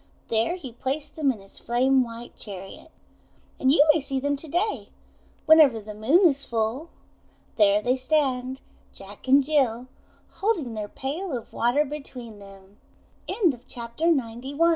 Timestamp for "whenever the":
5.45-5.93